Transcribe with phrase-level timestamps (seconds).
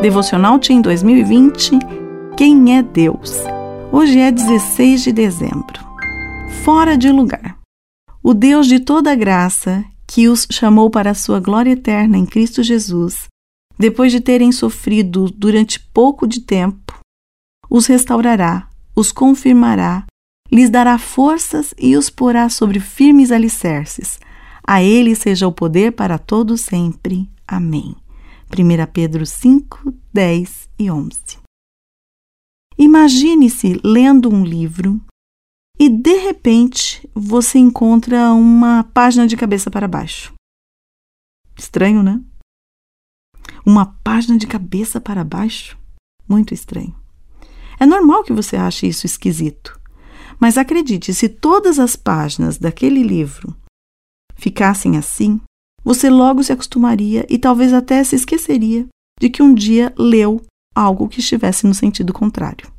[0.00, 1.72] Devocional Team 2020
[2.34, 3.34] Quem é Deus?
[3.92, 5.78] Hoje é 16 de dezembro.
[6.64, 7.58] Fora de lugar.
[8.22, 12.62] O Deus de toda graça, que os chamou para a sua glória eterna em Cristo
[12.62, 13.28] Jesus,
[13.78, 16.98] depois de terem sofrido durante pouco de tempo,
[17.68, 20.06] os restaurará, os confirmará,
[20.50, 24.18] lhes dará forças e os porá sobre firmes alicerces.
[24.66, 27.28] A ele seja o poder para todo sempre.
[27.46, 27.99] Amém.
[28.52, 31.38] 1 Pedro 5, 10 e 11.
[32.76, 35.00] Imagine-se lendo um livro
[35.78, 40.34] e de repente você encontra uma página de cabeça para baixo.
[41.56, 42.20] Estranho, né?
[43.64, 45.78] Uma página de cabeça para baixo?
[46.28, 46.94] Muito estranho.
[47.78, 49.78] É normal que você ache isso esquisito.
[50.40, 53.56] Mas acredite, se todas as páginas daquele livro
[54.34, 55.40] ficassem assim,
[55.84, 58.86] você logo se acostumaria e talvez até se esqueceria
[59.18, 60.42] de que um dia leu
[60.74, 62.70] algo que estivesse no sentido contrário.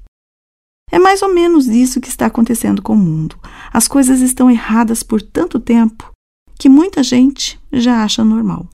[0.91, 3.39] É mais ou menos isso que está acontecendo com o mundo.
[3.71, 6.11] As coisas estão erradas por tanto tempo
[6.59, 8.67] que muita gente já acha normal.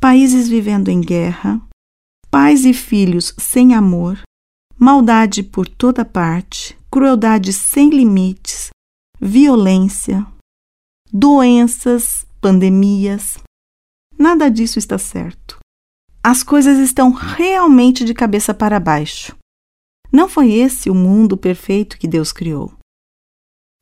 [0.00, 1.60] Países vivendo em guerra,
[2.30, 4.20] pais e filhos sem amor,
[4.78, 8.70] maldade por toda parte, crueldade sem limites,
[9.20, 10.26] violência,
[11.10, 13.38] doenças, pandemias.
[14.18, 15.58] Nada disso está certo.
[16.22, 19.36] As coisas estão realmente de cabeça para baixo.
[20.12, 22.72] Não foi esse o mundo perfeito que Deus criou.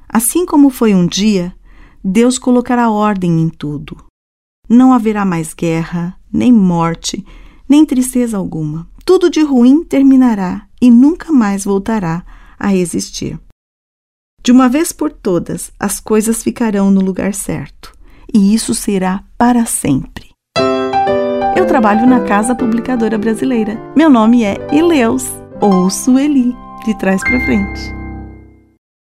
[0.09, 1.55] Assim como foi um dia,
[2.03, 4.05] Deus colocará ordem em tudo.
[4.69, 7.25] Não haverá mais guerra, nem morte,
[7.69, 8.89] nem tristeza alguma.
[9.05, 12.25] Tudo de ruim terminará e nunca mais voltará
[12.59, 13.39] a existir.
[14.43, 17.97] De uma vez por todas, as coisas ficarão no lugar certo,
[18.35, 20.31] e isso será para sempre.
[21.57, 23.81] Eu trabalho na Casa Publicadora Brasileira.
[23.97, 28.04] Meu nome é Eleus ou Sueli, de trás para frente.